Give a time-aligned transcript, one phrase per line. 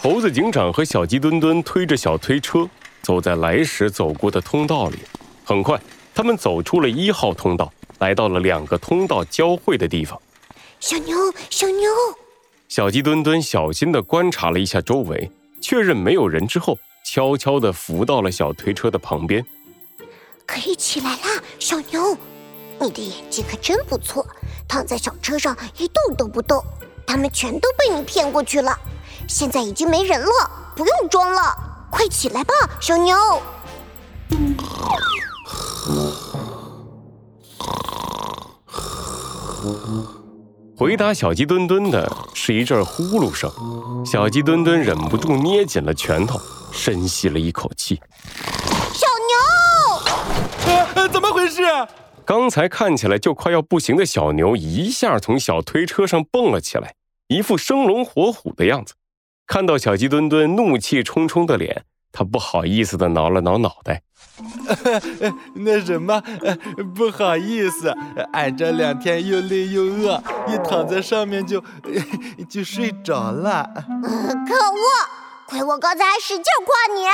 [0.00, 2.68] 猴子警长和小鸡墩墩推着小推车，
[3.02, 4.98] 走在来时走过的通道里。
[5.44, 5.76] 很快，
[6.14, 10.20] 他们走出了一号通道，来到了两个通道交汇的地方。
[10.78, 11.16] 小牛，
[11.50, 11.90] 小牛！
[12.68, 15.28] 小鸡墩墩小心地观察了一下周围，
[15.60, 19.44] 确认没有人之后，悄悄地扶到了小推车的旁边。
[20.46, 22.16] 可以起来啦，小牛！
[22.80, 24.24] 你的眼睛可真不错，
[24.68, 26.64] 躺在小车上一动都不动。
[27.04, 28.78] 他们全都被你骗过去了。
[29.28, 31.54] 现在已经没人了，不用装了，
[31.90, 33.14] 快起来吧，小牛。
[40.74, 43.52] 回答小鸡墩墩的是一阵呼噜声，
[44.06, 46.40] 小鸡墩墩忍不住捏紧了拳头，
[46.72, 48.00] 深吸了一口气。
[48.94, 51.62] 小牛，呃，怎么回事？
[52.24, 56.94] 刚才看起来就快要不行的小牛，一下从小推车上蹦了起来，
[57.26, 58.94] 一副生龙活虎的样子。
[59.48, 64.02] 看到小鸡墩墩怒气冲冲的脸，他不好意思的挠了挠脑袋。
[65.56, 66.22] 那什么，
[66.94, 67.90] 不好意思，
[68.34, 71.64] 俺这两天又累又饿，一躺在上面就
[72.48, 73.66] 就睡着了。
[74.46, 74.84] 可恶！
[75.48, 77.06] 亏我刚才还使劲夸你。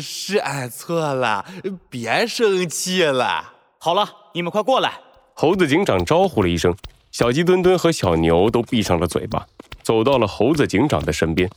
[0.00, 1.44] 是俺错了，
[1.90, 3.52] 别生气了。
[3.78, 4.94] 好了，你们快过来。
[5.34, 6.74] 猴子警长招呼了一声，
[7.12, 9.46] 小鸡墩墩和小牛都闭上了嘴巴。
[9.84, 11.48] 走到了猴子警长的身边，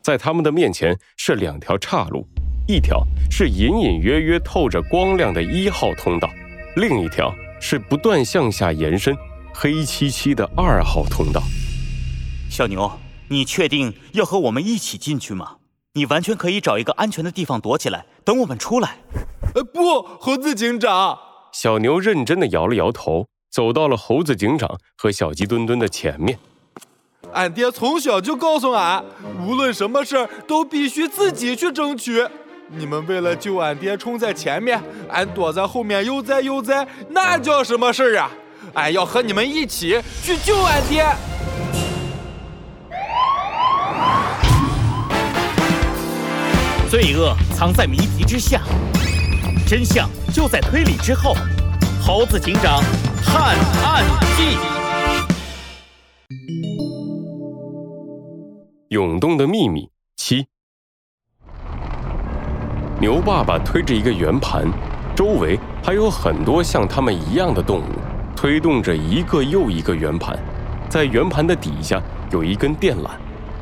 [0.00, 2.26] 在他们的面前是两条岔路，
[2.66, 6.28] 一条是隐隐约约透着光亮的一号通道，
[6.76, 9.14] 另一条是不断向下延伸、
[9.52, 11.42] 黑漆漆的二号通道。
[12.48, 12.90] 小牛，
[13.28, 15.56] 你确定要和我们一起进去吗？
[15.92, 19.00] 你完全可以找一个安全的地方躲起来，等我们出来。
[19.54, 21.18] 呃，不，猴子警长。
[21.52, 26.38] 小牛认真的摇了摇头，走到了猴子警长和小鸡墩墩的前面。
[27.36, 29.04] 俺爹从小就告诉俺，
[29.38, 32.26] 无论什么事儿都必须自己去争取。
[32.68, 38.30] 你们为了救俺爹冲在前面，俺躲在后面悠哉悠哉，那叫什么事儿啊？
[38.72, 41.06] 俺要和你们一起去救俺爹。
[46.90, 48.62] 罪恶藏在谜题之下，
[49.68, 51.36] 真相就在推理之后。
[52.02, 52.82] 猴子警长
[53.22, 54.04] 探案
[54.38, 54.75] 记。
[58.96, 60.46] 涌动的秘密七。
[62.98, 64.64] 牛爸爸推着一个圆盘，
[65.14, 67.92] 周围还有很多像他们一样的动物，
[68.34, 70.34] 推动着一个又一个圆盘。
[70.88, 72.02] 在圆盘的底下
[72.32, 73.10] 有一根电缆，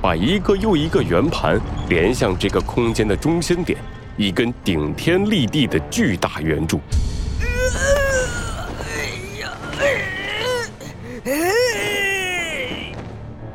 [0.00, 3.76] 把一个又一个圆盘连向这个空间的中心点——
[4.16, 6.78] 一根顶天立地的巨大圆柱。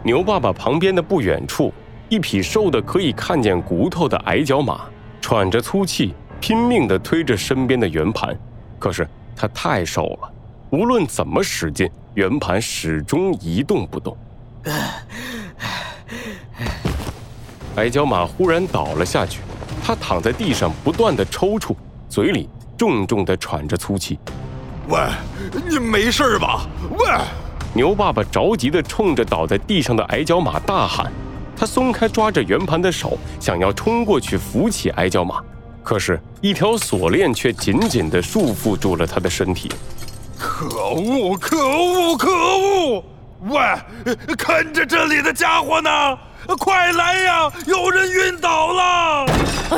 [0.10, 1.72] 牛爸爸旁边的不远处，
[2.10, 4.82] 一匹瘦的可以看见骨头的矮脚马，
[5.22, 8.36] 喘着粗气，拼命地推着身边的圆盘。
[8.80, 10.32] 可是它太瘦了，
[10.72, 14.18] 无论怎么使劲，圆盘始终一动不动。
[17.76, 19.42] 矮脚马忽然倒了下去，
[19.84, 21.76] 它躺在地上，不断地抽搐，
[22.10, 24.18] 嘴里重重地喘着粗气。
[24.88, 25.00] 喂，
[25.70, 26.66] 你没事吧？
[26.98, 27.06] 喂！
[27.74, 31.12] 牛爸爸着急地冲着倒在地上的矮脚马大喊，
[31.56, 35.40] 他松开抓着圆盘的手，想要冲过去扶起矮脚马，
[35.84, 39.72] 可是，一条锁链却紧紧地束缚住了他的身体。
[40.38, 41.38] 可恶！
[41.38, 42.18] 可恶！
[42.18, 43.04] 可恶！
[43.42, 43.60] 喂，
[44.36, 45.90] 看着这里的家伙呢！
[46.58, 47.52] 快来呀！
[47.68, 49.26] 有人晕倒了！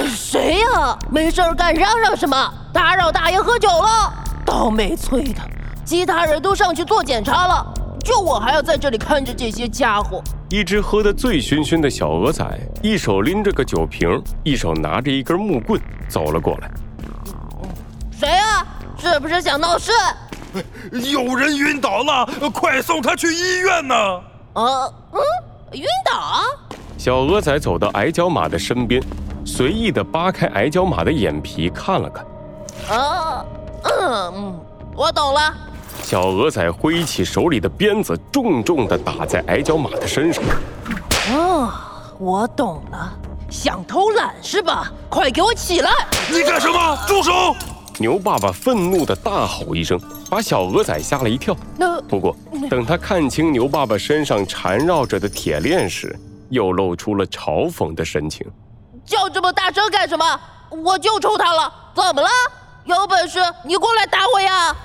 [0.08, 0.98] 谁呀？
[1.10, 2.54] 没事干嚷嚷什么？
[2.72, 4.14] 打扰大爷喝酒了？
[4.46, 5.42] 倒霉催的，
[5.84, 7.74] 其他人都上去做检查了。
[8.04, 10.22] 就我还要在这里看着这些家伙。
[10.50, 12.46] 一只喝得醉醺醺的小鹅仔，
[12.82, 15.80] 一手拎着个酒瓶，一手拿着一根木棍，
[16.10, 16.72] 走了过来。
[18.12, 18.66] 谁啊？
[18.98, 19.92] 是不是想闹事？
[20.92, 23.96] 有人晕倒了，快送他去医院呢！
[24.54, 25.22] 啊，嗯，
[25.72, 26.44] 晕倒？
[26.98, 29.02] 小鹅仔走到矮脚马的身边，
[29.46, 32.26] 随意的扒开矮脚马的眼皮看了看。
[33.00, 33.46] 啊，
[33.84, 34.60] 嗯，
[34.96, 35.54] 我懂了。
[36.04, 40.44] 小鹅仔挥起手里的鞭子，重重地打在矮脚马的身上。
[41.32, 41.72] 哦，
[42.20, 43.14] 我懂了，
[43.50, 44.92] 想偷懒是吧？
[45.10, 45.92] 快给我起来！
[46.30, 46.98] 你干什么？
[47.08, 47.56] 住手！
[48.00, 50.00] 牛爸爸愤怒地大吼一声，
[50.30, 51.56] 把小鹅仔吓了一跳。
[51.78, 52.36] 那不过，
[52.70, 56.18] 等他看清牛爸爸身上缠绕着的铁链时，
[56.50, 58.46] 又露出了嘲讽的神情。
[59.06, 60.26] 叫这么大声干什么？
[60.84, 62.30] 我就抽他了，怎么了？
[62.86, 64.76] 有本事你过来打我呀！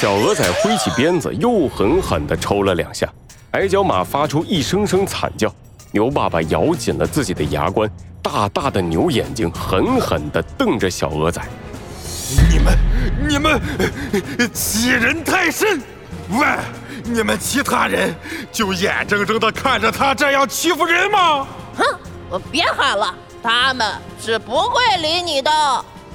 [0.00, 3.08] 小鹅仔挥起鞭子，又狠狠地抽了两下，
[3.52, 5.50] 矮脚马发出一声声惨叫。
[5.92, 7.88] 牛爸爸咬紧了自己的牙关，
[8.20, 11.40] 大大的牛眼睛狠狠地瞪着小鹅仔。
[12.50, 12.78] 你们，
[13.28, 13.60] 你们
[14.52, 15.80] 欺人太甚！
[16.30, 16.46] 喂，
[17.04, 18.14] 你们其他人
[18.50, 21.46] 就眼睁睁地看着他这样欺负人吗？
[21.78, 21.84] 哼，
[22.28, 23.90] 我别喊了，他们
[24.20, 25.50] 是不会理你的。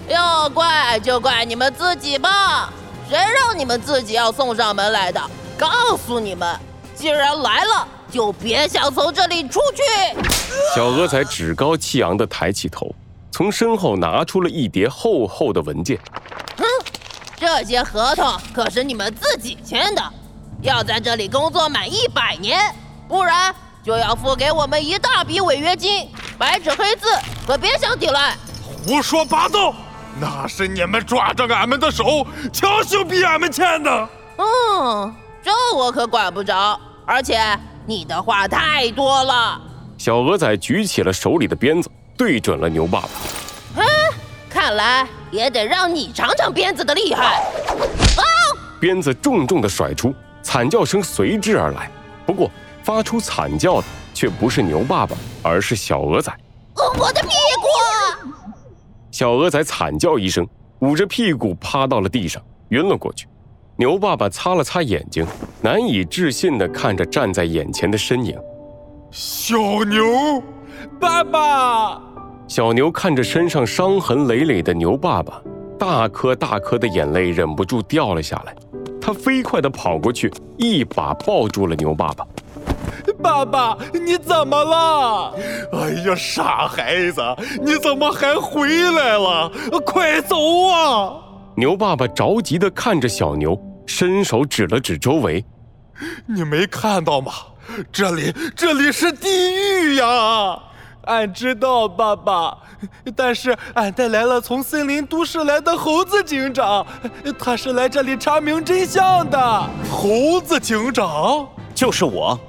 [0.09, 2.73] 要怪就怪你们自己吧，
[3.09, 5.19] 谁让你们自己要送上门来的？
[5.57, 6.55] 告诉你们，
[6.93, 9.81] 既然来了，就别想从这里出去。
[10.75, 12.93] 小鹅才趾高气扬地抬起头，
[13.31, 15.97] 从身后拿出了一叠厚厚的文件。
[16.55, 16.63] 哼，
[17.35, 20.03] 这些合同可是你们自己签的，
[20.61, 22.59] 要在这里工作满一百年，
[23.07, 23.53] 不然
[23.83, 26.07] 就要付给我们一大笔违约金。
[26.37, 27.07] 白纸黑字，
[27.47, 28.37] 可别想抵赖。
[28.85, 29.73] 胡说八道！
[30.19, 34.09] 那是你们抓着俺们的手，强行逼俺们签的。
[34.37, 36.79] 嗯，这我可管不着。
[37.05, 37.39] 而且
[37.85, 39.59] 你的话太多了。
[39.97, 43.09] 小鹅仔举起了手里的鞭子，对准了牛爸爸。
[43.77, 43.83] 嗯，
[44.49, 47.41] 看来也得让你尝尝鞭子的厉害。
[48.17, 48.23] 啊！
[48.79, 51.89] 鞭子重重的甩出，惨叫声随之而来。
[52.25, 52.51] 不过，
[52.83, 56.31] 发出惨叫的却不是牛爸爸，而是小鹅仔。
[56.97, 57.29] 我的屁
[57.59, 57.67] 股！
[59.19, 60.47] 小鹅仔惨叫一声，
[60.79, 63.27] 捂着屁股趴到了地上，晕了过去。
[63.75, 65.27] 牛爸爸擦了擦眼睛，
[65.61, 68.33] 难以置信地看着站在眼前的身影。
[69.11, 70.41] 小牛，
[71.01, 72.01] 爸爸！
[72.47, 75.41] 小牛看着身上伤痕累累的牛爸爸，
[75.77, 78.55] 大颗大颗的眼泪忍不住掉了下来。
[79.01, 82.25] 他飞快地跑过去，一把抱住了牛爸爸。
[83.21, 85.33] 爸爸，你怎么了？
[85.73, 87.21] 哎呀，傻孩子，
[87.61, 89.51] 你怎么还回来了？
[89.85, 90.37] 快走
[90.67, 91.13] 啊！
[91.55, 95.43] 牛爸爸着急地看着小牛，伸手指了指周围
[96.25, 97.33] ：“你没看到吗？
[97.91, 100.57] 这里，这里是地狱呀！”
[101.03, 102.57] 俺知道，爸爸，
[103.15, 106.85] 但是俺带来了从森林都市来的猴子警长，
[107.37, 109.69] 他是来这里查明真相的。
[109.91, 112.39] 猴子警长就是我。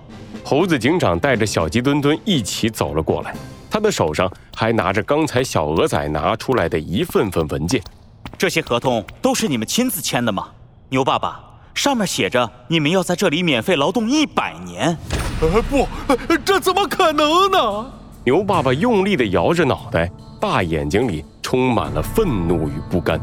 [0.50, 3.32] 猴子警长带着小鸡墩墩一起走了过来，
[3.70, 7.80] 他的手上还拿着刚才小鹅仔拿出来的一份份文件。
[8.36, 10.48] 这些合同都是你们亲自签的吗？
[10.88, 11.40] 牛爸爸，
[11.72, 14.98] 上面写着你们要在这里免费劳动一百年。
[15.40, 15.86] 呃，不，
[16.44, 17.86] 这怎么可能呢？
[18.24, 20.10] 牛爸爸用力地摇着脑袋，
[20.40, 23.20] 大眼睛里充满了愤怒与不甘。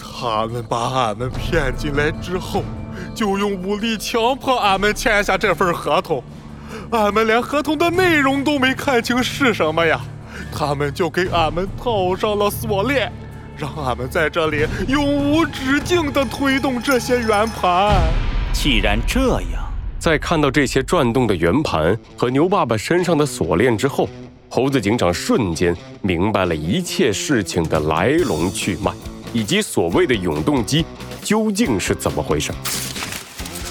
[0.00, 2.64] 他们把俺们骗进来之后，
[3.14, 6.20] 就用武力强迫俺们签下这份合同。
[6.90, 10.00] 俺们连合同的内容都没看清是什么呀，
[10.52, 13.10] 他们就给俺们套上了锁链，
[13.56, 17.94] 让俺们在这里永无止境地推动这些圆盘。
[18.52, 19.62] 既然这样，
[19.98, 24.08] 在看到这些转动的圆盘和牛爸爸身上的锁链之后，
[24.48, 28.92] 猴子警长瞬间明白了一切事情的来龙去脉，
[29.32, 30.84] 以及所谓的永动机
[31.22, 32.52] 究竟是怎么回事。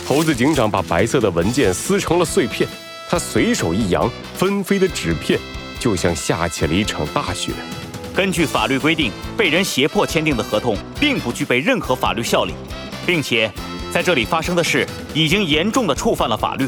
[0.05, 2.69] 猴子警长把白色的文件撕成了碎片。
[3.09, 5.39] 他随手一扬，纷飞的纸片
[5.79, 7.51] 就像下起了一场大雪。
[8.15, 12.53] 根据法律规定，被人胁迫签订的合同并不具备任何法律效力，
[13.05, 13.51] 并且
[13.91, 16.67] 在这里发生的事已经严重的触犯了法律。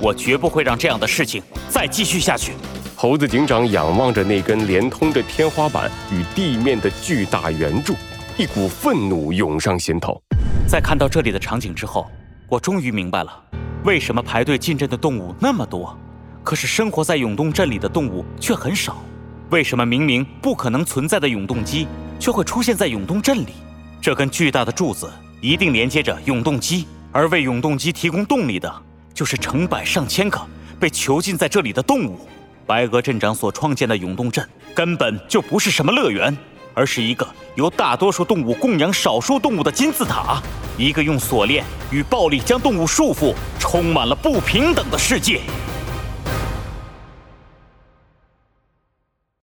[0.00, 2.52] 我绝不会让这样的事情再继续下去。
[2.94, 7.94] 猴子警长仰望着那根连通着天花板与地面的巨大圆柱，
[8.36, 10.22] 一股愤怒涌上心头。
[10.68, 12.06] 在看到这里的场景之后，
[12.52, 13.44] 我终于明白了。
[13.82, 15.98] 为什么排队进镇的动物那么多，
[16.44, 19.02] 可是生活在永动镇里的动物却很少？
[19.48, 21.88] 为什么明明不可能存在的永动机
[22.20, 23.54] 却会出现在永动镇里？
[24.02, 28.70] 这根巨大的柱子一定连接着永动机，而为永动机提供动力的，
[29.14, 30.38] 就是成百上千个
[30.78, 32.28] 被囚禁在这里的动物。
[32.66, 36.36] 白鹅镇长所创建的永动镇根本就不是什么乐园。
[36.74, 40.42] 而是一个由大多数动物供养少数动物的金字塔，
[40.76, 45.40] 一个用锁链与暴力将动物束缚、充满了不平等的世界。